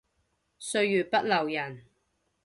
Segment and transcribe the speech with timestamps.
[0.57, 1.85] 歲月不留人